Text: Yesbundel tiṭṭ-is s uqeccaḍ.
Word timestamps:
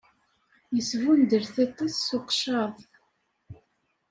Yesbundel 0.75 1.43
tiṭṭ-is 1.53 1.97
s 2.07 2.09
uqeccaḍ. 2.17 2.73